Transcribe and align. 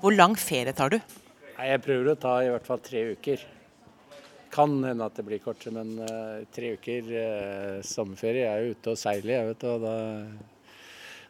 Hvor 0.00 0.14
lang 0.16 0.32
ferie 0.40 0.72
tar 0.72 0.94
du? 0.94 0.96
Jeg 1.60 1.80
prøver 1.84 2.14
å 2.14 2.16
ta 2.16 2.38
i 2.40 2.48
hvert 2.48 2.64
fall 2.64 2.80
tre 2.80 3.02
uker. 3.12 3.42
Kan 4.50 4.78
hende 4.80 5.04
at 5.04 5.18
det 5.18 5.26
blir 5.26 5.42
kortere, 5.44 5.74
men 5.76 5.90
uh, 6.00 6.40
tre 6.54 6.72
uker 6.78 7.10
uh, 7.12 7.82
sommerferie. 7.84 8.46
Jeg 8.46 8.50
er 8.50 8.64
jo 8.64 8.78
ute 8.78 8.94
og 8.94 9.00
seiler, 9.00 9.34
jeg 9.34 9.50
vet 9.50 9.66
du. 9.66 9.84
da 9.84 9.94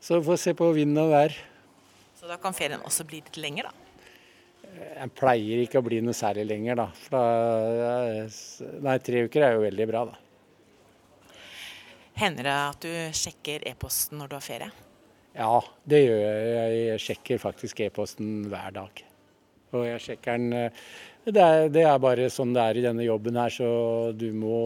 Så 0.07 0.21
får 0.23 0.39
se 0.45 0.55
på 0.57 0.71
vind 0.77 1.03
og 1.03 1.11
vær. 1.11 1.35
Så 2.21 2.30
da 2.30 2.39
kan 2.39 2.55
ferien 2.55 2.85
også 2.87 3.09
bli 3.11 3.19
litt 3.25 3.41
lenger, 3.43 3.71
da? 3.71 3.75
Jeg 4.71 5.12
pleier 5.18 5.64
ikke 5.64 5.80
å 5.80 5.84
bli 5.84 5.98
noe 6.05 6.14
særlig 6.14 6.45
lenger, 6.46 6.79
da. 6.79 6.87
Da 7.11 7.23
nei, 8.87 8.96
tre 9.02 9.25
uker 9.27 9.48
er 9.48 9.57
jo 9.57 9.64
veldig 9.64 9.89
bra, 9.91 10.05
da. 10.12 11.34
Hender 12.21 12.46
det 12.46 12.55
at 12.55 12.87
du 12.87 13.18
sjekker 13.18 13.67
e-posten 13.67 14.21
når 14.21 14.31
du 14.31 14.39
har 14.39 14.46
ferie? 14.46 14.71
Ja, 15.36 15.61
det 15.86 16.00
gjør 16.02 16.20
jeg. 16.25 16.80
Jeg 16.90 17.04
sjekker 17.04 17.40
faktisk 17.43 17.80
e-posten 17.86 18.48
hver 18.50 18.75
dag. 18.75 19.02
Og 19.70 19.86
jeg 19.86 20.03
sjekker 20.03 20.39
den 20.40 20.75
det 21.20 21.43
er, 21.44 21.66
det 21.68 21.82
er, 21.84 21.98
bare 22.00 22.30
sånn 22.32 22.54
det 22.56 22.62
er 22.64 22.79
i 22.80 22.82
denne 22.82 23.04
jobben 23.04 23.36
her, 23.36 23.53
så 23.53 23.66
du 24.16 24.30
må 24.32 24.56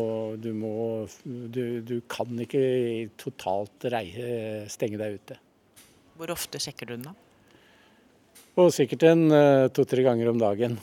Du, 0.40 0.52
må, 0.54 1.04
du, 1.24 1.82
du 1.82 1.96
kan 2.08 2.30
ikke 2.40 3.10
totalt 3.20 3.88
reie, 3.90 4.64
stenge 4.70 5.00
deg 5.00 5.18
ute. 5.18 5.38
Hvor 6.14 6.30
ofte 6.30 6.60
sjekker 6.62 6.88
du 6.88 6.94
den, 6.94 7.08
da? 7.10 7.14
Og 8.62 8.70
sikkert 8.70 9.02
en 9.10 9.26
to-tre 9.74 10.04
ganger 10.06 10.30
om 10.30 10.38
dagen. 10.38 10.78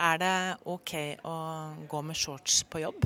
Er 0.00 0.16
det 0.22 0.36
OK 0.72 0.94
å 1.28 1.36
gå 1.88 2.00
med 2.08 2.16
shorts 2.16 2.62
på 2.72 2.80
jobb? 2.80 3.04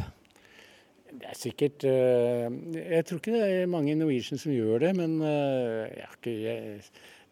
Det 1.17 1.29
er 1.31 1.37
sikkert 1.39 1.85
Jeg 1.87 3.05
tror 3.09 3.21
ikke 3.21 3.35
det 3.35 3.45
er 3.45 3.71
mange 3.73 3.93
i 3.93 3.99
Norwegian 3.99 4.41
som 4.41 4.53
gjør 4.53 4.83
det, 4.85 4.93
men 4.99 5.19
jeg, 5.25 6.83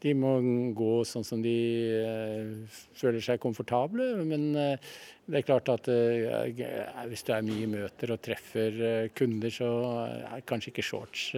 de 0.04 0.12
må 0.16 0.34
gå 0.76 1.04
sånn 1.08 1.24
som 1.24 1.42
de 1.44 1.54
føler 2.96 3.20
seg 3.24 3.40
komfortable. 3.40 4.10
Men 4.28 4.50
det 4.54 5.38
er 5.40 5.46
klart 5.46 5.70
at 5.72 5.88
hvis 5.88 7.24
det 7.28 7.36
er 7.36 7.46
mye 7.46 7.70
møter 7.72 8.12
og 8.12 8.20
treffer 8.24 9.08
kunder, 9.16 9.52
så 9.52 9.70
er 10.28 10.44
kanskje 10.48 10.74
ikke 10.74 10.84
shorts 10.84 11.30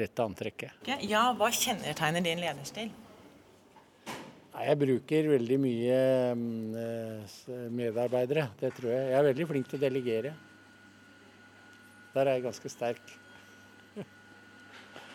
rette 0.00 0.28
antrekket. 0.28 0.84
Ja, 1.08 1.30
hva 1.36 1.48
kjennetegner 1.52 2.24
din 2.24 2.44
lederstil? 2.44 2.92
Jeg 4.54 4.78
bruker 4.78 5.26
veldig 5.32 5.56
mye 5.58 6.00
medarbeidere, 7.74 8.50
det 8.60 8.70
tror 8.76 8.92
jeg. 8.92 9.08
Jeg 9.10 9.18
er 9.18 9.30
veldig 9.32 9.46
flink 9.50 9.70
til 9.70 9.80
å 9.80 9.82
delegere. 9.82 10.34
Der 12.14 12.28
er 12.28 12.36
jeg 12.38 12.46
ganske 12.46 12.70
sterk. 12.70 13.14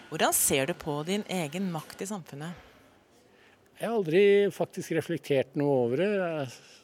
Hvordan 0.10 0.34
ser 0.34 0.66
du 0.68 0.74
på 0.74 0.98
din 1.08 1.24
egen 1.30 1.70
makt 1.72 2.02
i 2.04 2.08
samfunnet? 2.10 2.66
Jeg 3.80 3.88
har 3.88 3.96
aldri 3.96 4.24
faktisk 4.52 4.92
reflektert 4.98 5.54
noe 5.60 5.76
over 5.86 6.02
det. 6.02 6.10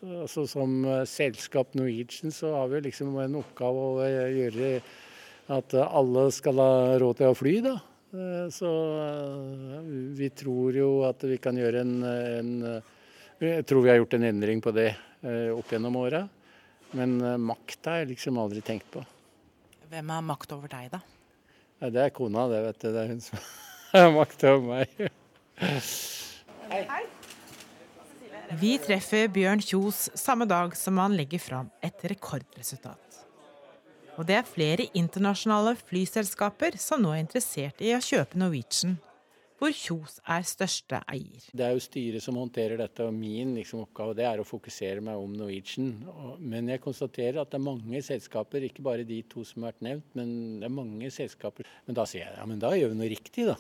Altså, 0.05 0.45
som 0.47 0.85
selskap 1.09 1.73
Norwegian 1.75 2.31
så 2.31 2.53
har 2.55 2.69
vi 2.71 2.85
liksom 2.85 3.17
en 3.19 3.39
oppgave 3.41 3.81
å 3.97 4.05
gjøre 4.05 4.69
at 5.51 5.75
alle 5.83 6.27
skal 6.31 6.61
ha 6.61 6.75
råd 7.01 7.19
til 7.19 7.33
å 7.33 7.35
fly. 7.35 7.55
da. 7.65 7.75
Så 8.53 8.71
vi 10.15 10.29
tror 10.31 10.77
jo 10.77 10.91
at 11.09 11.25
vi 11.27 11.41
kan 11.41 11.57
gjøre 11.59 11.81
en, 11.83 11.97
en 12.05 12.53
Jeg 13.41 13.65
tror 13.67 13.83
vi 13.83 13.91
har 13.91 13.99
gjort 13.99 14.15
en 14.15 14.29
endring 14.29 14.61
på 14.63 14.71
det 14.71 14.93
opp 15.51 15.73
gjennom 15.73 15.99
åra. 15.99 16.23
Men 16.95 17.17
makta 17.43 17.97
har 17.97 18.05
jeg 18.05 18.13
liksom 18.13 18.39
aldri 18.39 18.63
tenkt 18.63 18.87
på. 18.93 19.03
Hvem 19.95 20.09
har 20.11 20.23
makt 20.27 20.51
over 20.51 20.67
deg, 20.67 20.89
da? 20.91 20.97
Ja, 21.79 21.87
det 21.87 22.01
er 22.03 22.09
kona, 22.11 22.49
det, 22.51 22.57
vet 22.65 22.81
du. 22.81 22.87
Det 22.91 22.99
er 22.99 23.11
hun 23.13 23.21
som 23.23 23.39
har 23.93 24.09
makt 24.11 24.41
over 24.49 24.65
meg. 24.67 25.05
Hei. 26.67 27.03
Vi 28.59 28.73
treffer 28.83 29.29
Bjørn 29.31 29.63
Kjos 29.63 30.09
samme 30.19 30.49
dag 30.51 30.75
som 30.75 30.99
han 30.99 31.15
legger 31.15 31.39
fram 31.39 31.69
et 31.79 32.03
rekordresultat. 32.11 33.21
Og 34.19 34.27
det 34.27 34.35
er 34.41 34.49
flere 34.49 34.89
internasjonale 34.99 35.77
flyselskaper 35.79 36.75
som 36.79 36.99
nå 36.99 37.15
er 37.15 37.23
interessert 37.23 37.79
i 37.79 37.95
å 37.95 38.03
kjøpe 38.03 38.39
Norwegian, 38.41 38.97
hvor 39.59 39.71
Kjos 39.71 40.17
er 40.27 40.43
største 40.47 40.99
eier. 41.11 41.45
Det 41.55 41.63
er 41.63 41.75
jo 41.75 41.83
styret 41.83 42.23
som 42.23 42.37
håndterer 42.39 42.79
dette, 42.81 43.05
og 43.07 43.15
min 43.15 43.53
liksom, 43.55 43.85
oppgave 43.85 44.15
det 44.17 44.25
er 44.27 44.41
å 44.41 44.47
fokusere 44.47 45.03
meg 45.05 45.21
om 45.21 45.35
Norwegian. 45.37 45.93
Men 46.43 46.71
jeg 46.73 46.83
konstaterer 46.83 47.39
at 47.41 47.53
det 47.53 47.59
er 47.59 47.67
mange 47.67 48.01
selskaper, 48.05 48.67
ikke 48.67 48.85
bare 48.85 49.07
de 49.07 49.21
to 49.31 49.45
som 49.47 49.63
har 49.63 49.73
vært 49.73 49.85
nevnt, 49.87 50.09
men 50.19 50.33
det 50.59 50.67
er 50.67 50.75
mange 50.75 51.11
selskaper. 51.13 51.69
Men 51.87 51.99
da 51.99 52.07
sier 52.09 52.25
jeg 52.25 52.35
ja, 52.35 52.47
men 52.49 52.61
da 52.61 52.73
gjør 52.75 52.91
vi 52.91 52.99
noe 52.99 53.11
riktig, 53.15 53.47
da. 53.51 53.57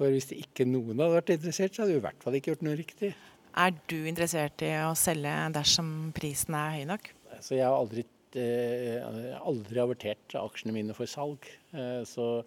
For 0.00 0.10
hvis 0.14 0.30
det 0.30 0.40
ikke 0.42 0.64
noen 0.64 0.96
hadde 0.96 1.18
vært 1.18 1.34
interessert, 1.36 1.76
så 1.76 1.84
hadde 1.84 1.94
vi 1.94 2.00
i 2.00 2.06
hvert 2.08 2.24
fall 2.24 2.38
ikke 2.38 2.54
gjort 2.54 2.66
noe 2.66 2.78
riktig. 2.78 3.12
Er 3.60 3.74
du 3.90 3.98
interessert 4.06 4.62
i 4.62 4.70
å 4.86 4.94
selge 4.98 5.34
dersom 5.54 5.90
prisen 6.16 6.56
er 6.56 6.78
høy 6.78 6.86
nok? 6.88 7.10
Så 7.42 7.56
jeg 7.58 7.66
har 7.66 7.76
aldri, 7.76 8.04
eh, 8.38 9.36
aldri 9.38 9.82
avertert 9.82 10.36
aksjene 10.38 10.74
mine 10.74 10.94
for 10.96 11.10
salg. 11.10 11.46
Eh, 11.74 12.02
så 12.06 12.44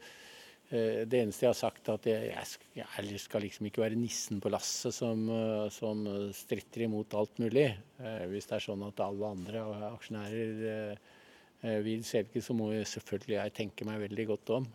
det 0.73 1.19
eneste 1.19 1.45
jeg 1.45 1.51
har 1.51 1.57
sagt, 1.59 1.89
er 1.89 1.99
at 1.99 2.07
jeg, 2.09 2.45
jeg 2.79 3.19
skal 3.21 3.43
liksom 3.45 3.67
ikke 3.69 3.83
være 3.83 3.97
nissen 3.99 4.39
på 4.41 4.49
lasset 4.49 4.95
som, 4.95 5.27
som 5.69 6.01
stritter 6.33 6.87
imot 6.87 7.13
alt 7.19 7.37
mulig. 7.43 7.67
Hvis 8.31 8.49
det 8.49 8.57
er 8.57 8.65
sånn 8.65 8.85
at 8.87 9.03
alle 9.05 9.29
andre 9.35 9.61
aksjonærer 9.91 10.95
vil 11.85 12.01
selge, 12.07 12.41
så 12.41 12.55
må 12.57 12.71
jeg 12.73 12.89
selvfølgelig 12.89 13.37
jeg 13.37 13.55
tenke 13.59 13.85
meg 13.85 14.01
veldig 14.07 14.25
godt 14.33 14.55
om. 14.57 14.65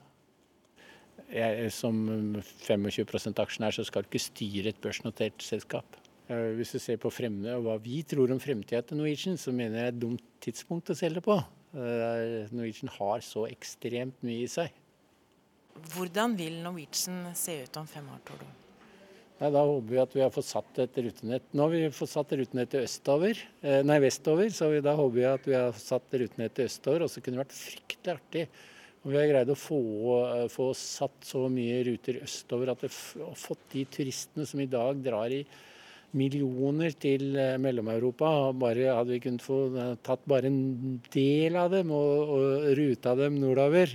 Jeg, 1.34 1.68
som 1.74 1.98
25% 2.38 3.42
aksjonær 3.42 3.74
så 3.74 3.84
skal 3.84 4.06
du 4.06 4.12
ikke 4.12 4.22
styre 4.22 4.70
et 4.70 4.80
børsnotert 4.80 5.42
selskap. 5.44 5.98
Hvis 6.28 6.76
du 6.76 6.78
ser 6.78 7.00
på 7.02 7.10
fremme, 7.12 7.58
hva 7.64 7.74
vi 7.82 8.04
tror 8.06 8.30
om 8.30 8.40
fremtida 8.40 8.84
til 8.86 9.00
Norwegian, 9.00 9.38
så 9.40 9.50
mener 9.50 9.80
jeg 9.80 9.80
det 9.80 9.86
er 9.88 9.96
et 9.96 10.02
dumt 10.06 10.26
tidspunkt 10.44 10.92
å 10.92 10.96
selge 10.96 11.26
på. 11.26 11.36
Norwegian 11.74 12.92
har 13.00 13.24
så 13.24 13.48
ekstremt 13.50 14.22
mye 14.22 14.46
i 14.46 14.52
seg. 14.52 14.70
Hvordan 15.94 16.34
vil 16.38 16.60
Norwegian 16.64 17.28
se 17.38 17.60
ut 17.64 17.76
om 17.80 17.86
fem 17.88 18.06
år, 18.14 18.22
tror 18.26 18.40
du? 18.42 18.48
Nei, 19.38 19.52
da 19.54 19.60
håper 19.62 19.92
vi 19.92 19.98
at 20.02 20.14
vi 20.16 20.22
har 20.24 20.32
fått 20.34 20.48
satt 20.48 20.80
et 20.82 20.96
rutenett. 20.98 21.44
Nå 21.54 21.68
har 21.68 21.70
vi 21.70 21.82
fått 21.94 22.10
satt 22.10 22.32
rutenettet 22.34 22.88
østover, 22.88 23.38
nei, 23.86 23.98
vestover, 24.02 24.50
så 24.50 24.72
da 24.82 24.96
håper 24.98 25.14
vi 25.14 25.28
at 25.30 25.46
vi 25.46 25.54
har 25.54 25.78
satt 25.78 26.16
rutenettet 26.18 26.66
østover. 26.66 27.04
Og 27.06 27.12
så 27.12 27.22
kunne 27.22 27.38
det 27.38 27.44
vært 27.44 27.54
fryktelig 27.54 28.16
artig 28.16 28.44
om 29.04 29.12
vi 29.12 29.20
har 29.20 29.30
greid 29.30 29.52
å 29.54 29.54
få, 29.54 29.78
få, 30.50 30.72
satt 30.74 31.22
så 31.30 31.44
mye 31.52 31.78
ruter 31.86 32.18
østover 32.24 32.72
at 32.72 32.82
vi 32.82 32.90
har 32.90 33.38
fått 33.38 33.62
de 33.76 33.84
turistene 33.94 34.46
som 34.48 34.60
i 34.60 34.66
dag 34.70 34.98
drar 35.04 35.30
i 35.30 35.44
millioner 36.18 36.96
til 36.98 37.30
Mellom-Europa. 37.62 38.50
Bare 38.58 38.90
Hadde 38.96 39.14
vi 39.14 39.22
kunnet 39.22 39.44
få 39.44 39.60
tatt 40.02 40.26
bare 40.28 40.50
en 40.50 40.98
del 41.14 41.56
av 41.60 41.70
dem 41.76 41.92
og, 41.94 42.32
og 42.34 42.72
ruta 42.80 43.14
dem 43.22 43.38
nordover. 43.38 43.94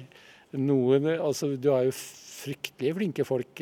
Noen, 0.59 1.09
altså, 1.15 1.53
du 1.57 1.71
har 1.73 1.87
jo 1.87 1.95
fryktelig 1.95 2.93
flinke 2.97 3.25
folk 3.25 3.61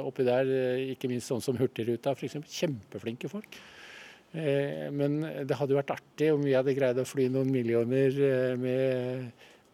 oppi 0.00 0.26
der, 0.26 0.48
ikke 0.94 1.10
minst 1.12 1.30
sånn 1.30 1.42
som 1.44 1.58
Hurtigruta 1.60 2.14
f.eks. 2.16 2.40
Kjempeflinke 2.48 3.28
folk. 3.30 3.58
Men 4.34 5.20
det 5.46 5.58
hadde 5.60 5.76
vært 5.76 5.92
artig 5.94 6.32
om 6.34 6.40
vi 6.42 6.56
hadde 6.56 6.74
greid 6.74 6.98
å 6.98 7.06
fly 7.06 7.28
noen 7.30 7.52
millioner 7.54 8.16
med 8.58 9.28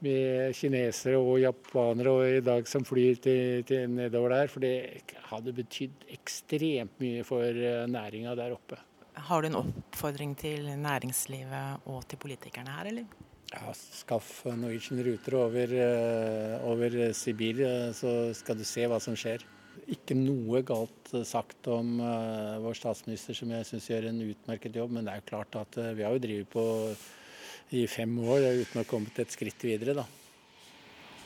med 0.04 0.54
kinesere 0.56 1.19
og 1.21 1.41
japanere 1.43 2.12
og 2.12 2.37
i 2.38 2.44
dag 2.44 2.69
som 2.69 2.84
flyr 2.87 3.21
til, 3.22 3.65
til 3.69 3.88
nedover 3.92 4.34
der. 4.34 4.53
For 4.53 4.65
det 4.65 5.16
hadde 5.31 5.56
betydd 5.56 6.06
ekstremt 6.16 7.00
mye 7.03 7.25
for 7.27 7.65
næringa 7.91 8.37
der 8.38 8.56
oppe. 8.56 8.81
Har 9.21 9.42
du 9.42 9.50
en 9.50 9.59
oppfordring 9.60 10.37
til 10.38 10.71
næringslivet 10.81 11.88
og 11.91 12.06
til 12.09 12.21
politikerne 12.22 12.78
her, 12.78 12.92
eller? 12.92 13.30
Ja, 13.50 13.72
Skaff 13.75 14.44
Norwegian 14.47 15.00
ruter 15.03 15.37
over, 15.41 15.72
over 16.71 16.98
Sibir, 17.19 17.65
så 17.98 18.30
skal 18.36 18.60
du 18.60 18.63
se 18.69 18.84
hva 18.86 19.01
som 19.03 19.16
skjer. 19.19 19.42
Ikke 19.91 20.15
noe 20.15 20.60
galt 20.66 21.10
sagt 21.27 21.66
om 21.71 21.98
vår 22.63 22.78
statsminister, 22.78 23.34
som 23.34 23.51
jeg 23.51 23.66
syns 23.66 23.89
gjør 23.91 24.07
en 24.13 24.22
utmerket 24.28 24.78
jobb. 24.78 24.95
Men 24.95 25.09
det 25.09 25.16
er 25.16 25.22
jo 25.22 25.28
klart 25.33 25.59
at 25.59 25.80
vi 25.98 26.07
har 26.07 26.15
jo 26.15 26.22
drevet 26.22 26.53
på 26.53 26.65
i 27.75 27.84
fem 27.91 28.15
år 28.22 28.47
uten 28.63 28.78
å 28.78 28.84
ha 28.84 28.89
kommet 28.89 29.19
et 29.22 29.34
skritt 29.34 29.66
videre. 29.66 29.98
Da. 29.98 30.07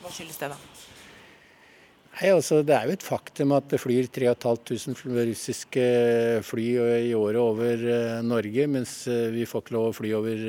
Hva 0.01 0.13
skyldes 0.13 0.41
det, 0.41 0.49
da? 0.53 1.04
Nei, 2.15 2.29
altså, 2.31 2.61
det 2.63 2.71
er 2.71 2.87
jo 2.87 2.95
et 2.95 3.03
faktum 3.03 3.51
at 3.57 3.67
det 3.73 3.81
flyr 3.83 4.07
3500 4.07 5.25
russiske 5.27 5.85
fly 6.47 6.67
i 7.09 7.11
året 7.17 7.41
over 7.41 7.83
Norge, 8.23 8.67
mens 8.71 8.93
vi 9.35 9.43
får 9.43 9.65
ikke 9.65 9.75
lov 9.75 9.89
å 9.89 9.95
fly 9.97 10.13
over 10.15 10.45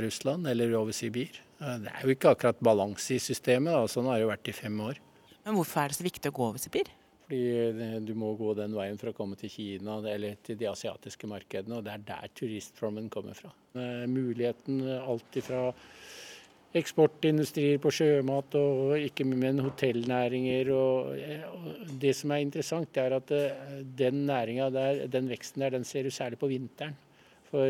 Russland 0.00 0.48
eller 0.48 0.72
over 0.78 0.96
Sibir. 0.96 1.36
Det 1.60 1.92
er 1.92 2.06
jo 2.06 2.16
ikke 2.16 2.32
akkurat 2.32 2.64
balanse 2.64 3.18
i 3.18 3.20
systemet. 3.20 3.76
Da. 3.76 3.84
Sånn 3.92 4.08
har 4.08 4.16
det 4.16 4.24
jo 4.24 4.32
vært 4.32 4.48
i 4.48 4.56
fem 4.56 4.80
år. 4.82 4.96
Men 5.44 5.58
hvorfor 5.58 5.82
er 5.82 5.92
det 5.92 5.98
så 6.00 6.08
viktig 6.08 6.32
å 6.32 6.36
gå 6.40 6.48
over 6.48 6.62
Sibir? 6.62 6.88
Fordi 7.26 8.00
du 8.08 8.14
må 8.18 8.32
gå 8.40 8.56
den 8.58 8.72
veien 8.76 8.98
for 9.00 9.12
å 9.12 9.16
komme 9.16 9.36
til 9.38 9.52
Kina 9.52 10.00
eller 10.08 10.40
til 10.44 10.56
de 10.58 10.66
asiatiske 10.72 11.28
markedene, 11.30 11.78
og 11.78 11.84
det 11.86 11.92
er 11.94 12.08
der 12.08 12.32
turistflommen 12.38 13.12
kommer 13.12 13.36
fra. 13.36 13.52
Muligheten 14.08 14.82
alt 14.98 15.38
ifra 15.38 15.68
eksportindustrier 16.78 17.78
på 17.82 17.92
sjømat 17.92 18.56
og 18.56 18.96
ikke 18.96 19.26
men 19.28 19.60
hotellnæringer. 19.60 20.72
Og, 20.72 21.86
det 22.00 22.14
som 22.16 22.32
er 22.32 22.44
interessant, 22.44 22.96
er 22.96 23.18
at 23.18 23.32
den 23.98 24.26
næringa 24.28 24.70
der, 24.72 25.06
den 25.12 25.28
veksten 25.32 25.64
der, 25.64 25.76
den 25.76 25.84
ser 25.84 26.06
du 26.06 26.10
særlig 26.10 26.40
på 26.40 26.50
vinteren. 26.50 26.96
For 27.50 27.68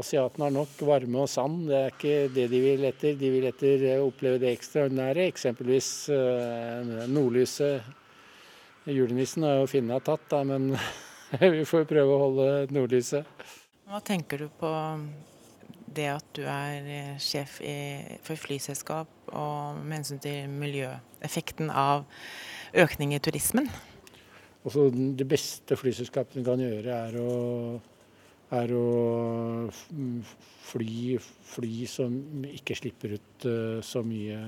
Asiatene 0.00 0.46
har 0.46 0.52
nok 0.54 0.80
varme 0.86 1.24
og 1.24 1.28
sand, 1.28 1.64
det 1.68 1.76
er 1.76 1.94
ikke 1.94 2.34
det 2.34 2.46
de 2.52 2.60
vil 2.62 2.84
etter. 2.88 3.16
De 3.20 3.30
vil 3.34 3.48
etter 3.50 3.82
å 3.98 4.06
oppleve 4.08 4.40
det 4.40 4.54
ekstraordinære, 4.54 5.26
eksempelvis 5.28 5.90
nordlyset. 7.10 7.96
Julenissen 8.88 9.44
har 9.44 9.58
jo 9.60 9.66
Finna 9.68 9.98
tatt, 10.00 10.24
da, 10.30 10.44
men 10.46 10.70
vi 11.58 11.66
får 11.68 11.88
prøve 11.90 12.14
å 12.14 12.22
holde 12.24 12.46
nordlyset. 12.72 13.26
Hva 13.90 14.00
tenker 14.06 14.46
du 14.46 14.48
på 14.60 14.70
det 15.96 16.08
at 16.12 16.26
du 16.36 16.42
er 16.48 16.88
eh, 16.88 17.14
sjef 17.22 17.60
i, 17.64 17.76
for 18.26 18.38
flyselskap, 18.38 19.10
og 19.32 19.80
med 19.82 20.00
hensyn 20.00 20.22
til 20.22 20.50
miljøeffekten 20.50 21.70
av 21.70 22.06
økning 22.74 23.14
i 23.14 23.22
turismen? 23.22 23.70
Altså, 24.60 24.90
det 24.92 25.26
beste 25.28 25.78
flyselskapene 25.80 26.44
kan 26.44 26.60
gjøre, 26.60 26.98
er 27.08 27.16
å 27.22 27.38
er 28.50 28.72
å 28.74 29.70
fly 30.70 31.14
fly 31.20 31.86
som 31.90 32.16
ikke 32.50 32.76
slipper 32.78 33.16
ut 33.16 33.46
uh, 33.46 33.78
så 33.84 34.02
mye. 34.06 34.38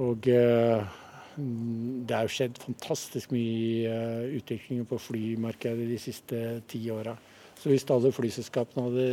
Og 0.00 0.28
uh, 0.32 0.96
det 1.36 2.22
jo 2.24 2.32
skjedd 2.32 2.60
fantastisk 2.62 3.34
mye 3.34 3.90
uh, 3.90 4.24
utvikling 4.38 4.86
på 4.88 5.00
flymarkedet 5.00 5.88
de 5.90 6.00
siste 6.00 6.40
ti 6.70 6.82
åra. 6.92 7.16
Så 7.60 7.68
hvis 7.68 7.84
alle 7.92 8.12
flyselskapene 8.14 8.86
hadde 8.88 9.06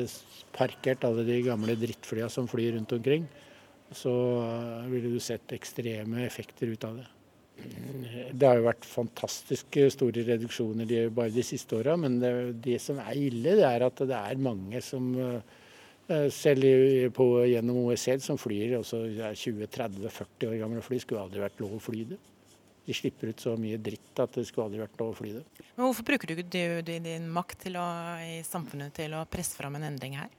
parkert 0.56 1.04
alle 1.04 1.26
de 1.28 1.42
gamle 1.44 1.76
drittflyene 1.80 2.32
som 2.32 2.48
flyr 2.48 2.78
rundt 2.78 2.96
omkring, 2.96 3.28
så 3.96 4.14
ville 4.88 5.12
du 5.12 5.20
sett 5.24 5.52
ekstreme 5.56 6.26
effekter 6.26 6.72
ut 6.72 6.88
av 6.88 7.02
det. 7.02 7.08
Det 8.38 8.46
har 8.46 8.60
jo 8.60 8.68
vært 8.68 8.86
fantastisk 8.86 9.80
store 9.92 10.24
reduksjoner 10.28 11.10
bare 11.16 11.34
de 11.34 11.44
siste 11.46 11.80
åra, 11.80 11.96
men 12.00 12.20
det, 12.22 12.32
det, 12.64 12.78
som 12.84 13.00
er 13.02 13.18
ille, 13.18 13.56
det 13.58 13.66
er 13.66 13.88
at 13.88 14.04
det 14.04 14.18
er 14.18 14.44
mange 14.44 14.82
som 14.86 15.10
eh, 15.18 16.28
selv 16.34 16.68
på, 17.18 17.28
gjennom 17.50 17.82
OECD 17.88 18.24
som 18.24 18.40
flyr 18.40 18.78
også 18.80 19.02
20-30-40 19.42 20.52
år 20.52 20.60
gamle 20.62 20.84
fly, 20.86 21.02
skulle 21.02 21.26
aldri 21.26 21.44
vært 21.44 21.64
lov 21.64 21.80
å 21.80 21.84
fly 21.84 22.06
det. 22.14 22.20
De 22.88 22.96
slipper 22.96 23.34
ut 23.34 23.44
så 23.44 23.58
mye 23.60 23.78
dritt 23.84 24.20
at 24.24 24.38
det 24.38 24.46
skulle 24.48 24.70
aldri 24.70 24.80
vært 24.80 25.02
lov 25.02 25.12
å 25.12 25.18
fly 25.18 25.34
det. 25.36 25.44
Men 25.76 25.90
Hvorfor 25.90 26.08
bruker 26.08 26.32
du 26.32 26.38
ikke 26.40 26.84
din 26.88 27.28
makt 27.36 27.68
å, 27.76 27.88
i 28.24 28.38
samfunnet 28.48 28.96
til 28.96 29.16
å 29.18 29.26
presse 29.28 29.60
fram 29.60 29.76
en 29.76 29.90
endring 29.90 30.16
her? 30.16 30.32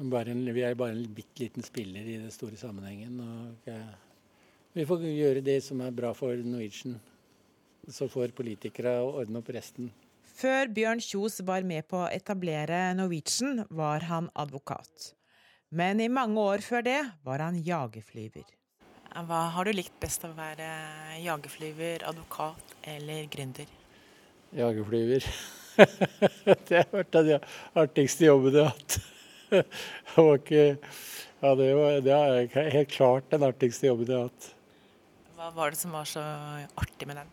En, 0.00 0.46
vi 0.56 0.64
er 0.64 0.78
bare 0.78 0.96
en 0.96 1.04
bitte 1.12 1.44
liten 1.44 1.62
spiller 1.62 2.06
i 2.08 2.16
den 2.16 2.32
store 2.32 2.56
sammenhengen. 2.56 3.20
og 3.20 3.72
vi 4.72 4.86
får 4.88 5.02
gjøre 5.04 5.44
det 5.44 5.58
som 5.66 5.82
er 5.84 5.92
bra 5.92 6.14
for 6.16 6.32
Norwegian. 6.40 6.96
Så 7.92 8.08
får 8.08 8.32
politikere 8.32 8.94
ordne 9.04 9.42
opp 9.42 9.50
resten. 9.52 9.90
Før 10.32 10.70
Bjørn 10.72 11.02
Kjos 11.02 11.42
var 11.44 11.66
med 11.68 11.84
på 11.90 11.98
å 12.00 12.08
etablere 12.08 12.78
Norwegian, 12.96 13.66
var 13.68 14.08
han 14.08 14.30
advokat. 14.32 15.12
Men 15.68 16.00
i 16.00 16.08
mange 16.08 16.40
år 16.40 16.64
før 16.64 16.84
det 16.88 17.00
var 17.26 17.44
han 17.44 17.60
jagerflyver. 17.60 18.48
Hva 19.12 19.40
har 19.52 19.68
du 19.68 19.74
likt 19.76 19.92
best 20.00 20.22
av 20.24 20.32
å 20.32 20.38
være 20.38 20.66
jagerflyver, 21.20 22.04
advokat 22.08 22.70
eller 22.88 23.26
gründer? 23.32 23.68
Jagerflyver. 24.56 25.26
det 26.68 26.78
har 26.78 26.88
vært 26.94 27.12
den 27.18 27.44
artigste 27.82 28.30
jobben 28.30 28.56
jeg 28.56 28.64
har 28.64 28.72
hatt. 28.72 28.96
Ikke 30.22 30.64
Ja, 31.42 31.52
det, 31.58 31.68
var, 31.76 31.98
det 32.06 32.16
er 32.16 32.72
helt 32.78 32.92
klart 32.94 33.28
den 33.34 33.44
artigste 33.44 33.90
jobben 33.90 34.08
jeg 34.08 34.16
har 34.16 34.30
hatt. 34.30 34.48
Hva 35.36 35.50
var 35.58 35.74
det 35.74 35.82
som 35.82 35.92
var 35.92 36.08
så 36.08 36.24
artig 36.80 37.10
med 37.10 37.20
den? 37.20 37.32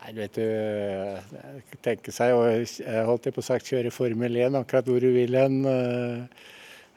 Nei, 0.00 0.10
du 0.16 0.22
vet 0.24 0.38
du, 0.40 1.76
tenke 1.86 2.10
seg 2.10 2.34
å 2.34 2.42
holdt 3.06 3.28
jeg 3.28 3.36
på 3.36 3.44
sagt 3.46 3.70
kjøre 3.70 3.94
Formel 3.94 4.40
1 4.48 4.58
akkurat 4.58 4.90
hvor 4.90 5.04
du 5.04 5.12
vil 5.14 5.38
hen. 5.38 5.62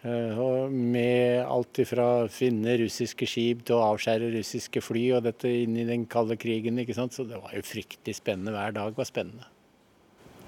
Eh, 0.06 0.70
med 0.70 1.46
alt 1.50 1.80
ifra 1.82 2.28
finne 2.30 2.76
russiske 2.78 3.26
skip 3.26 3.64
til 3.66 3.80
å 3.80 3.88
avskjære 3.88 4.30
russiske 4.36 4.84
fly, 4.86 5.06
og 5.18 5.26
dette 5.26 5.50
inn 5.50 5.80
i 5.82 5.88
den 5.88 6.06
kalde 6.06 6.38
krigen. 6.38 6.78
ikke 6.78 6.94
sant? 6.94 7.16
Så 7.16 7.26
det 7.26 7.42
var 7.42 7.56
jo 7.56 7.66
fryktelig 7.66 8.20
spennende. 8.20 8.54
Hver 8.54 8.76
dag 8.76 8.94
var 8.94 9.10
spennende. 9.10 9.50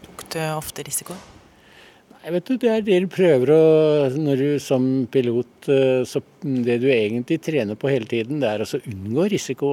Tok 0.04 0.28
du 0.30 0.40
ofte 0.54 0.86
risiko? 0.86 1.18
Nei, 2.18 2.36
vet 2.36 2.46
du, 2.46 2.58
Det 2.58 2.70
er 2.70 2.82
det 2.82 3.00
du 3.02 3.08
prøver 3.08 3.50
å 3.54 3.62
Når 4.14 4.38
du 4.38 4.60
som 4.60 5.08
pilot 5.12 5.68
eh, 5.70 6.04
så 6.08 6.22
Det 6.42 6.78
du 6.82 6.88
egentlig 6.90 7.40
trener 7.42 7.76
på 7.76 7.90
hele 7.90 8.06
tiden, 8.06 8.40
det 8.42 8.50
er 8.50 8.62
å 8.62 8.82
unngå 8.82 9.30
risiko. 9.34 9.68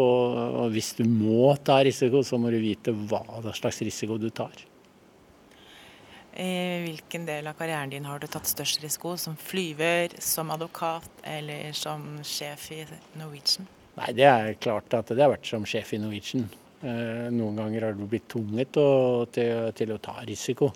Og 0.64 0.72
hvis 0.72 0.94
du 0.96 1.04
må 1.04 1.52
ta 1.60 1.82
risiko, 1.84 2.24
så 2.24 2.40
må 2.40 2.52
du 2.54 2.60
vite 2.62 2.92
hva 2.92 3.52
slags 3.52 3.84
risiko 3.84 4.16
du 4.16 4.30
tar. 4.30 4.54
I 6.34 6.82
hvilken 6.82 7.26
del 7.28 7.46
av 7.46 7.54
karrieren 7.58 7.92
din 7.92 8.06
har 8.08 8.18
du 8.18 8.26
tatt 8.26 8.48
størst 8.50 8.80
risiko? 8.82 9.14
Som 9.20 9.36
flyver, 9.38 10.16
som 10.18 10.50
advokat 10.50 11.22
eller 11.22 11.72
som 11.78 12.18
sjef 12.26 12.70
i 12.74 12.80
Norwegian? 13.20 13.68
Nei, 13.94 14.10
Det 14.12 14.26
er 14.26 14.58
klart 14.58 14.94
at 14.98 15.12
det 15.14 15.22
har 15.22 15.30
vært 15.30 15.46
som 15.46 15.66
sjef 15.68 15.94
i 15.94 16.00
Norwegian. 16.02 16.48
Eh, 16.82 17.30
noen 17.30 17.56
ganger 17.56 17.86
har 17.86 17.94
du 17.94 18.02
blitt 18.10 18.26
tvunget 18.28 18.74
til, 19.32 19.70
til 19.78 19.94
å 19.94 20.00
ta 20.02 20.18
risiko. 20.26 20.72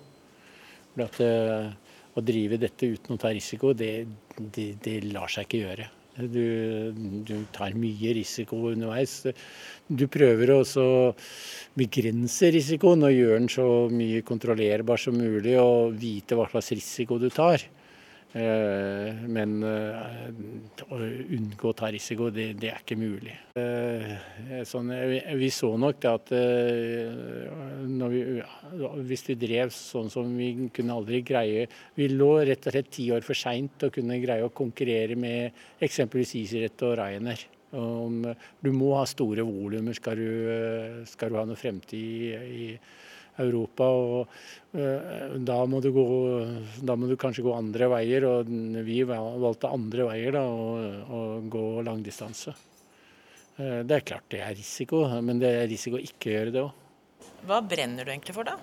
For 0.93 1.05
at, 1.05 1.19
uh, 1.21 1.69
å 2.15 2.23
drive 2.25 2.57
dette 2.57 2.87
uten 2.95 3.15
å 3.15 3.19
ta 3.21 3.29
risiko, 3.35 3.73
det, 3.77 4.07
det, 4.39 4.71
det 4.83 4.99
lar 5.11 5.29
seg 5.31 5.45
ikke 5.45 5.61
gjøre. 5.65 5.89
Du, 6.19 6.91
du, 7.23 7.35
tar 7.55 7.75
mye 7.79 8.13
risiko 8.17 8.59
underveis. 8.73 9.21
Du 9.87 10.05
prøver 10.11 10.51
også 10.57 10.83
å 10.83 11.01
begrense 11.79 12.51
risikoen 12.51 13.07
og 13.07 13.15
gjøre 13.15 13.39
den 13.39 13.51
så 13.53 13.67
mye 13.93 14.23
kontrollerbar 14.27 14.99
som 14.99 15.15
mulig 15.15 15.55
og 15.61 15.95
vite 15.99 16.35
hva 16.35 16.49
slags 16.51 16.73
risiko 16.75 17.19
du 17.21 17.29
tar. 17.31 17.63
Eh, 18.29 19.21
men 19.25 19.55
eh, 19.65 20.27
å 20.93 20.97
unngå 21.01 21.71
å 21.71 21.73
ta 21.73 21.87
risiko, 21.89 22.27
det, 22.29 22.51
det 22.61 22.69
er 22.69 22.83
ikke 22.83 22.97
mulig. 23.01 23.33
Eh, 23.57 24.59
sånn, 24.69 24.93
vi 25.39 25.49
så 25.53 25.71
nok 25.81 25.97
det 26.03 26.11
at 26.11 26.29
vi, 28.13 28.21
hvis 29.09 29.25
vi 29.31 29.37
drev 29.47 29.73
sånn 29.73 30.13
som 30.13 30.29
vi 30.37 30.51
kunne 30.75 30.93
aldri 30.93 31.23
greie 31.25 31.65
Vi 31.97 32.05
lå 32.13 32.31
rett 32.45 32.69
og 32.69 32.75
slett 32.75 32.93
ti 32.93 33.09
år 33.15 33.25
for 33.25 33.37
seint 33.37 33.87
å 33.87 33.93
kunne 33.93 34.21
greie 34.21 34.45
å 34.45 34.53
konkurrere 34.53 35.17
med 35.17 35.81
eksempelvis 35.81 36.35
EasyRett 36.37 36.85
og 36.85 36.99
Ryanair. 37.01 37.47
Du 37.69 38.69
må 38.73 38.93
ha 38.97 39.05
store 39.09 39.45
volumer 39.45 39.97
skal, 39.97 40.21
skal, 41.09 41.29
du 41.29 41.37
ha 41.37 41.45
noe 41.49 41.57
fremtid 41.57 41.97
i, 41.97 42.33
i 42.33 42.65
Europa. 43.43 43.85
og 43.89 44.27
uh, 44.75 45.37
da, 45.37 45.59
må 45.69 45.81
gå, 45.81 46.07
da, 46.81 46.95
må 46.95 47.09
du 47.09 47.15
kanskje 47.19 47.45
gå 47.45 47.55
andre 47.55 47.89
veier, 47.95 48.27
og 48.29 48.49
vi 48.85 49.01
valgte 49.07 49.71
andre 49.71 50.09
veier 50.11 50.35
da, 50.37 50.43
å 50.45 51.21
gå 51.51 51.63
langdistanse. 51.87 52.55
Uh, 53.59 53.81
det 53.87 53.99
er 53.99 54.07
klart 54.11 54.29
det 54.33 54.43
er 54.45 54.57
risiko, 54.57 55.05
men 55.23 55.41
det 55.41 55.53
er 55.55 55.71
risiko 55.71 55.99
å 55.99 56.03
ikke 56.03 56.35
gjøre 56.35 56.55
det 56.55 56.65
òg. 56.67 56.85
Hva 57.47 57.63
brenner 57.63 58.05
du 58.05 58.11
egentlig 58.11 58.35
for, 58.35 58.47
da? 58.47 58.57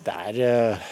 Det 0.00 0.14
er 0.30 0.38
uh, 0.74 0.88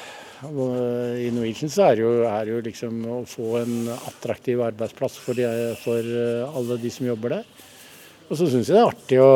I 1.18 1.30
Norwegian 1.32 1.70
så 1.72 1.88
er 1.88 1.96
det 1.96 2.04
jo, 2.04 2.12
er 2.28 2.50
jo 2.52 2.58
liksom 2.66 3.00
å 3.08 3.22
få 3.26 3.54
en 3.62 3.88
attraktiv 3.96 4.60
arbeidsplass 4.66 5.16
for, 5.22 5.38
de, 5.38 5.48
for 5.80 6.12
alle 6.52 6.78
de 6.82 6.92
som 6.94 7.08
jobber 7.08 7.38
der. 7.38 7.48
Og 8.28 8.36
så 8.36 8.48
syns 8.52 8.68
jeg 8.68 8.76
det 8.76 8.80
er 8.82 8.90
artig 8.90 9.20
å, 9.24 9.28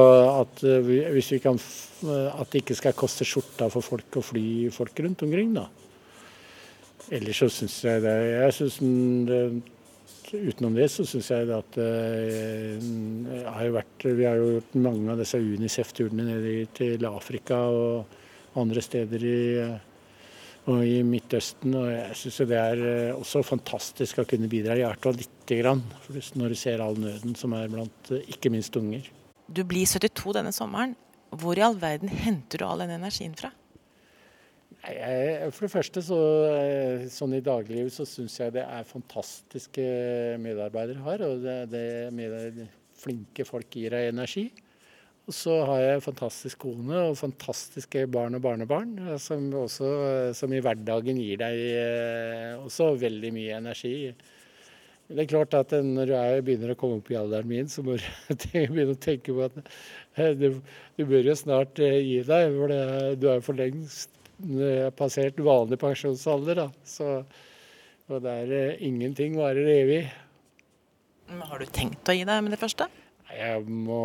at, 0.42 0.64
eh, 0.68 0.90
hvis 1.14 1.30
vi 1.32 1.38
kan, 1.40 1.56
at 1.56 2.50
det 2.52 2.62
ikke 2.62 2.76
skal 2.76 2.96
koste 2.96 3.24
skjorta 3.24 3.70
for 3.72 3.84
folk 3.84 4.18
å 4.20 4.24
fly 4.24 4.46
folk 4.74 5.00
rundt 5.04 5.24
omkring, 5.24 5.54
da. 5.56 5.68
Ellers 7.12 7.40
så 7.42 7.48
syns 7.50 7.78
jeg 7.84 8.02
det, 8.04 8.16
jeg 8.36 8.58
synes 8.60 8.82
det 9.28 9.44
Utenom 10.32 10.72
det 10.72 10.86
så 10.88 11.04
syns 11.04 11.26
jeg 11.28 11.44
det 11.44 11.56
at 11.58 11.74
det 11.76 13.42
har 13.44 13.66
jo 13.66 13.74
vært, 13.74 14.04
Vi 14.16 14.24
har 14.24 14.38
jo 14.40 14.46
gjort 14.54 14.76
mange 14.80 15.12
av 15.12 15.20
disse 15.20 15.36
Unicef-turene 15.36 16.24
ned 16.24 16.70
til 16.72 17.04
Afrika 17.04 17.58
og 17.68 18.14
andre 18.56 18.80
steder 18.80 19.26
i 19.28 19.40
og 20.70 20.84
i 20.86 21.00
Midtøsten. 21.06 21.74
Og 21.78 21.88
jeg 21.90 22.18
syns 22.18 22.40
det 22.50 22.58
er 22.58 22.82
eh, 22.86 23.14
også 23.16 23.42
fantastisk 23.46 24.22
å 24.22 24.26
kunne 24.28 24.50
bidra 24.50 24.76
i 24.78 24.84
hvert 24.84 25.02
fall 25.02 25.18
lite 25.18 25.58
grann. 25.58 25.82
Når 26.38 26.54
du 26.54 26.58
ser 26.58 26.84
all 26.84 26.98
nøden 27.00 27.34
som 27.38 27.54
er 27.58 27.72
blant 27.72 28.12
eh, 28.14 28.28
ikke 28.34 28.52
minst 28.54 28.76
unger. 28.78 29.08
Du 29.48 29.64
blir 29.68 29.88
72 29.88 30.36
denne 30.38 30.54
sommeren. 30.54 30.94
Hvor 31.32 31.56
i 31.56 31.64
all 31.64 31.78
verden 31.80 32.12
henter 32.12 32.60
du 32.60 32.68
all 32.68 32.84
den 32.84 32.94
energien 32.98 33.34
fra? 33.38 33.52
For 34.82 35.62
det 35.62 35.70
første, 35.70 36.02
så, 36.02 36.18
eh, 36.50 37.04
sånn 37.12 37.36
i 37.38 37.44
dagliglivet, 37.44 37.94
så 37.94 38.06
syns 38.08 38.34
jeg 38.40 38.54
det 38.56 38.64
er 38.66 38.88
fantastiske 38.88 39.84
medarbeidere 40.42 41.04
her. 41.06 41.24
Og 41.28 41.44
det, 41.44 41.56
det 41.72 41.86
med 42.14 42.64
flinke 43.02 43.46
folk 43.46 43.70
gir 43.78 43.94
deg 43.94 44.10
energi. 44.10 44.48
Og 45.22 45.34
så 45.36 45.54
har 45.68 45.78
jeg 45.78 45.96
en 45.96 46.04
fantastisk 46.04 46.64
kone 46.64 47.02
og 47.08 47.18
fantastiske 47.20 48.06
barn 48.10 48.34
og 48.34 48.42
barnebarn, 48.42 48.96
som, 49.22 49.44
også, 49.54 49.90
som 50.34 50.54
i 50.54 50.62
hverdagen 50.64 51.20
gir 51.22 51.38
deg 51.38 52.62
også 52.64 52.90
veldig 52.98 53.30
mye 53.36 53.60
energi. 53.60 53.94
Det 55.12 55.22
er 55.22 55.28
klart 55.30 55.54
at 55.54 55.74
når 55.84 56.08
du 56.08 56.14
er, 56.16 56.40
begynner 56.42 56.72
å 56.72 56.78
komme 56.78 56.98
opp 56.98 57.10
i 57.12 57.18
alderen 57.18 57.50
min, 57.50 57.68
så 57.70 57.84
må 57.86 57.94
du 58.00 58.46
begynne 58.50 58.96
å 58.96 58.98
tenke 58.98 59.34
på 59.36 59.46
at 59.46 60.34
du, 60.40 60.48
du 60.96 61.04
bør 61.06 61.30
jo 61.30 61.36
snart 61.38 61.78
gi 61.78 62.18
deg. 62.26 62.56
For 62.56 62.72
det, 62.72 62.82
du 63.20 63.28
er 63.28 63.38
jo 63.38 63.46
for 63.46 63.60
lengst 63.60 64.18
passert 64.98 65.38
vanlig 65.38 65.78
pensjonsalder. 65.82 66.64
Da. 66.64 66.68
Så, 66.88 67.12
og 68.10 68.26
er 68.32 68.82
ingenting 68.82 69.38
varer 69.38 69.70
evig. 69.76 70.02
Har 71.32 71.62
du 71.62 71.68
tenkt 71.70 72.08
å 72.08 72.16
gi 72.16 72.26
deg 72.28 72.42
med 72.44 72.56
det 72.56 72.60
første? 72.60 72.88
Jeg 73.32 73.64
må, 73.64 74.00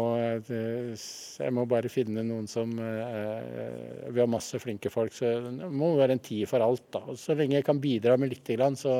jeg 0.47 1.53
må 1.53 1.65
bare 1.67 1.91
finne 1.91 2.23
noen 2.23 2.45
som 2.47 2.71
Vi 2.77 4.21
har 4.21 4.29
masse 4.31 4.59
flinke 4.63 4.91
folk, 4.93 5.11
så 5.15 5.33
det 5.43 5.67
må 5.67 5.91
være 5.97 6.15
en 6.15 6.23
tid 6.23 6.45
for 6.47 6.63
alt. 6.63 6.85
da. 6.95 7.01
Så 7.19 7.35
lenge 7.35 7.59
jeg 7.59 7.67
kan 7.67 7.81
bidra 7.83 8.15
med 8.17 8.31
litt, 8.31 8.53
så, 8.79 8.93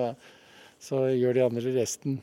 så 0.80 1.06
gjør 1.14 1.38
de 1.38 1.46
andre 1.46 1.74
resten. 1.78 2.20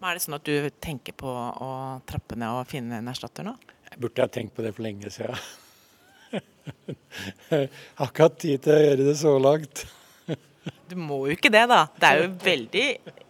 Men 0.00 0.10
Er 0.10 0.18
det 0.18 0.24
sånn 0.26 0.36
at 0.36 0.48
du 0.48 0.70
tenker 0.82 1.14
på 1.16 1.30
å 1.30 1.70
trappe 2.08 2.36
ned 2.36 2.58
og 2.58 2.68
finne 2.68 2.98
en 3.00 3.12
erstatter 3.12 3.46
nå? 3.46 3.54
Jeg 3.90 4.02
burde 4.02 4.26
ha 4.26 4.32
tenkt 4.32 4.56
på 4.56 4.64
det 4.66 4.74
for 4.76 4.84
lenge 4.84 5.12
siden. 5.14 5.38
Jeg 7.50 7.70
har 7.96 8.10
ikke 8.10 8.26
hatt 8.26 8.40
tid 8.42 8.64
til 8.66 8.74
å 8.74 8.82
gjøre 8.82 9.06
det 9.06 9.14
så 9.20 9.32
langt. 9.40 9.86
Du 10.96 11.02
må 11.04 11.18
jo 11.28 11.34
ikke 11.36 11.50
det, 11.52 11.66
da. 11.68 11.82
Det 12.00 12.08
er 12.08 12.22
jo 12.22 12.28
veldig 12.40 12.84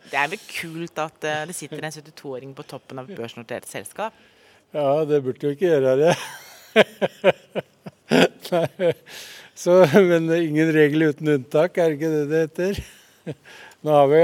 Det 0.06 0.18
er 0.20 0.28
vel 0.30 0.42
kult 0.46 1.00
at 1.02 1.25
eh, 1.26 1.44
det 1.49 1.54
sitter 1.58 1.82
en 1.82 1.94
72-åring 1.96 2.52
på 2.54 2.64
toppen 2.70 3.00
av 3.02 3.08
et 3.11 3.18
børsnotert 3.18 3.66
selskap? 3.66 4.14
Ja, 4.70 5.02
det 5.08 5.18
burde 5.25 5.49
jo 5.49 5.54
ikke 5.56 5.73
gjøre 5.73 5.94
det. 5.99 6.12
Nei. 8.52 8.92
Så, 9.58 9.80
men 9.96 10.30
ingen 10.37 10.70
regel 10.76 11.08
uten 11.08 11.32
unntak, 11.32 11.80
er 11.80 11.90
det 11.90 11.96
ikke 11.96 12.11
det 12.12 12.26
det 12.30 12.42
heter? 12.44 12.78
Nå 13.82 13.96
har 13.96 14.12
vi, 14.12 14.20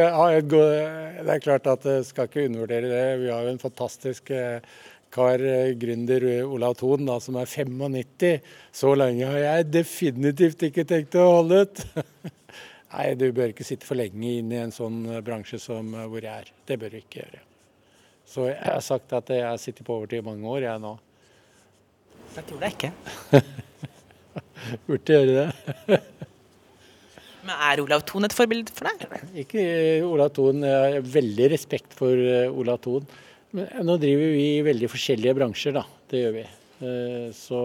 det 0.52 1.34
er 1.34 1.42
klart 1.42 1.66
at 1.72 1.86
jeg 1.88 2.04
skal 2.06 2.28
ikke 2.28 2.44
undervurdere 2.46 2.90
det. 2.92 3.06
Vi 3.24 3.32
har 3.32 3.42
jo 3.42 3.54
en 3.56 3.62
fantastisk 3.62 4.30
eh, 4.36 4.60
kar, 5.14 5.42
eh, 5.42 5.72
gründer 5.82 6.28
Olav 6.44 6.76
Thon, 6.78 7.08
da, 7.10 7.18
som 7.24 7.40
er 7.42 7.50
95. 7.50 8.38
Så 8.70 8.94
lenge 8.94 9.26
har 9.32 9.42
jeg 9.48 9.72
definitivt 9.80 10.62
ikke 10.68 10.86
tenkt 10.94 11.18
å 11.18 11.26
holde 11.40 11.64
ut. 11.64 11.82
Nei, 12.92 13.12
du 13.16 13.30
bør 13.32 13.52
ikke 13.54 13.64
sitte 13.64 13.88
for 13.88 13.96
lenge 13.96 14.34
inn 14.38 14.52
i 14.52 14.60
en 14.60 14.72
sånn 14.74 15.00
eh, 15.08 15.22
bransje 15.24 15.60
som 15.62 15.94
hvor 15.94 16.20
jeg 16.20 16.44
er. 16.44 16.50
Det 16.68 16.76
bør 16.80 16.92
du 16.92 16.98
ikke 17.00 17.22
gjøre. 17.22 17.40
Så 18.28 18.50
jeg 18.50 18.60
har 18.60 18.82
sagt 18.84 19.14
at 19.16 19.32
jeg 19.32 19.46
har 19.46 19.60
sittet 19.60 19.86
på 19.86 19.96
overtid 19.96 20.20
i 20.20 20.26
mange 20.26 20.48
år, 20.48 20.66
jeg 20.66 20.82
nå. 20.82 20.92
Det 22.32 22.44
tror 22.48 22.66
jeg 22.66 22.76
ikke. 22.76 22.92
Burde 24.86 25.16
gjøre 25.16 25.38
det. 25.38 25.98
Men 27.46 27.56
er 27.56 27.82
Olav 27.82 28.04
Thon 28.06 28.28
et 28.28 28.36
forbilde 28.36 28.72
for 28.76 28.86
deg? 28.86 29.24
Ikke 29.42 29.64
Olav 30.06 30.30
Thon. 30.36 30.62
Jeg 30.62 30.98
har 30.98 31.08
veldig 31.16 31.48
respekt 31.50 31.96
for 31.98 32.14
Olav 32.62 32.78
Thon. 32.84 33.08
Men 33.56 33.82
nå 33.88 33.96
driver 34.00 34.30
vi 34.36 34.44
i 34.60 34.62
veldig 34.64 34.88
forskjellige 34.92 35.34
bransjer, 35.40 35.74
da. 35.74 35.82
Det 36.08 36.22
gjør 36.22 36.36
vi. 36.38 36.44
Så 37.36 37.58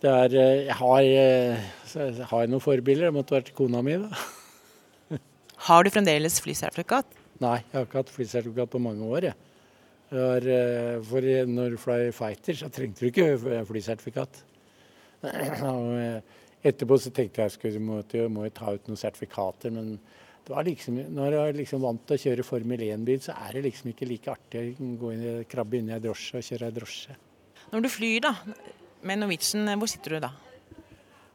det 0.00 0.10
er 0.10 0.36
Jeg 0.36 0.76
har, 0.78 1.00
jeg 1.02 2.26
har 2.32 2.50
noen 2.50 2.64
forbilder. 2.64 3.10
Det 3.10 3.16
måtte 3.16 3.36
vært 3.36 3.52
kona 3.56 3.82
mi, 3.84 3.98
da. 4.00 4.10
Har 5.66 5.84
du 5.84 5.90
fremdeles 5.92 6.40
flysertifikat? 6.40 7.18
Nei, 7.40 7.58
jeg 7.60 7.76
har 7.76 7.86
ikke 7.86 8.00
hatt 8.00 8.12
flysertifikat 8.12 8.70
på 8.72 8.80
mange 8.80 9.04
år. 9.04 9.30
Jeg. 9.30 9.36
Jeg 10.10 10.24
har, 10.26 10.46
for 11.06 11.26
når 11.52 11.74
du 11.74 11.78
fly 11.78 11.98
fighter, 12.16 12.56
så 12.58 12.70
trengte 12.72 13.04
du 13.04 13.10
ikke 13.10 13.64
flysertifikat. 13.68 14.40
Etterpå 16.70 16.98
så 17.00 17.12
tenkte 17.14 17.44
jeg 17.44 17.52
at 17.52 17.62
jeg 17.64 17.80
måtte, 17.84 18.24
må 18.28 18.44
jeg 18.44 18.56
ta 18.56 18.74
ut 18.74 18.88
noen 18.88 18.98
sertifikater, 19.00 19.72
men 19.72 19.94
det 20.44 20.52
var 20.52 20.66
liksom, 20.66 20.98
når 21.14 21.36
jeg 21.36 21.52
er 21.52 21.56
liksom 21.60 21.84
vant 21.84 22.02
til 22.08 22.16
å 22.16 22.22
kjøre 22.24 22.44
Formel 22.44 22.82
1-bil, 22.84 23.20
så 23.24 23.36
er 23.46 23.56
det 23.56 23.64
liksom 23.68 23.92
ikke 23.92 24.08
like 24.10 24.32
artig 24.32 24.64
å 24.74 24.90
gå 25.00 25.12
inn, 25.14 25.24
krabbe 25.48 25.78
inn 25.78 25.88
i 25.92 25.94
ei 25.96 26.02
drosje 26.02 26.40
og 26.40 26.46
kjøre 26.48 26.68
ei 26.68 26.76
drosje. 26.76 27.16
Når 27.70 27.84
du 27.86 27.88
flyr 27.92 28.24
da, 28.26 28.34
med 29.06 29.22
Norwegian, 29.22 29.68
hvor 29.80 29.90
sitter 29.90 30.16
du 30.16 30.22
da? 30.26 30.30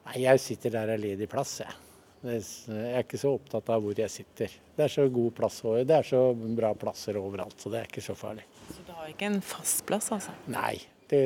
Nei, 0.06 0.22
Jeg 0.24 0.42
sitter 0.44 0.74
der 0.76 0.92
det 0.92 0.98
er 0.98 1.04
ledig 1.04 1.30
plass, 1.32 1.60
jeg. 1.64 1.82
Jeg 2.26 2.42
er 2.74 3.04
ikke 3.04 3.20
så 3.22 3.36
opptatt 3.38 3.70
av 3.70 3.84
hvor 3.84 3.98
jeg 3.98 4.10
sitter. 4.10 4.54
Det 4.76 4.88
er 4.88 4.92
så 4.92 5.06
god 5.14 5.34
plass 5.38 5.60
og 5.66 5.78
det 5.86 5.94
er 5.94 6.08
så 6.08 6.22
bra 6.58 6.72
plasser 6.78 7.20
overalt, 7.22 7.58
så 7.62 7.70
det 7.70 7.82
er 7.84 7.90
ikke 7.90 8.04
så 8.06 8.16
farlig. 8.18 8.46
Så 8.72 8.82
du 8.88 8.92
har 8.98 9.12
ikke 9.12 9.30
en 9.30 9.42
fast 9.46 9.86
plass, 9.86 10.10
altså? 10.16 10.34
Nei. 10.50 10.76
Det, 11.06 11.20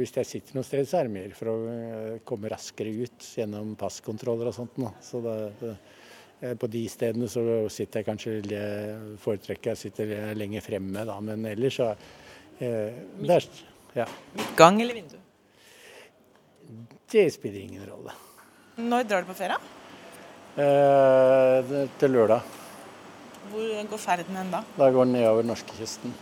hvis 0.00 0.16
jeg 0.16 0.26
sitter 0.26 0.56
noe 0.58 0.66
sted, 0.66 0.82
så 0.88 0.98
er 0.98 1.06
det 1.06 1.14
mer 1.14 1.34
for 1.38 1.52
å 1.52 1.58
komme 2.26 2.50
raskere 2.50 2.90
ut 2.90 3.26
gjennom 3.38 3.76
passkontroller 3.78 4.50
og 4.50 4.56
sånt. 4.56 4.80
Nå. 4.82 4.90
Så 5.04 5.20
det, 5.22 5.36
det, 5.60 6.56
på 6.58 6.70
de 6.72 6.82
stedene 6.90 7.28
så 7.30 7.44
sitter 7.70 8.02
jeg 8.02 8.08
kanskje 8.08 8.64
foretrekker 9.22 9.76
jeg 9.76 9.82
sitter 9.84 10.34
lenger 10.34 10.66
fremme, 10.66 11.06
da. 11.06 11.20
Men 11.22 11.46
ellers 11.52 11.78
så 11.78 11.92
eh, 12.58 12.98
ja. 13.94 14.08
Gang 14.58 14.82
eller 14.82 14.98
vindu? 14.98 15.21
Det 17.12 17.26
spiller 17.34 17.60
ingen 17.60 17.84
rolle. 17.84 18.12
Når 18.80 19.02
drar 19.04 19.24
du 19.24 19.28
på 19.28 19.36
ferie? 19.36 19.58
Eh, 20.56 21.72
til 22.00 22.14
lørdag. 22.14 22.40
Hvor 23.50 23.88
går 23.90 24.00
ferden 24.00 24.38
hen 24.38 24.52
da? 24.52 24.62
Da 24.78 24.88
går 24.94 25.04
den 25.04 25.12
nedover 25.18 25.44
norskekysten. 25.44 26.14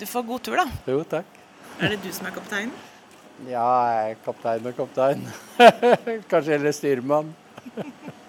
Du 0.00 0.06
får 0.10 0.26
god 0.26 0.42
tur, 0.42 0.58
da. 0.58 0.66
Jo, 0.90 1.04
takk. 1.06 1.38
Er 1.78 1.94
det 1.94 2.00
du 2.02 2.10
som 2.14 2.26
er 2.26 2.34
kaptein? 2.34 2.72
Ja, 3.46 3.68
jeg 3.86 4.16
er 4.16 4.18
kaptein 4.24 4.66
og 4.66 4.74
kaptein. 4.80 5.22
Kanskje 6.32 6.56
heller 6.56 6.74
styrmann. 6.74 7.30